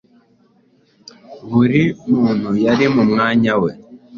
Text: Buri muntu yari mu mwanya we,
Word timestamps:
Buri 1.49 1.81
muntu 2.13 2.49
yari 2.65 2.85
mu 2.95 3.03
mwanya 3.09 3.53
we, 3.61 3.71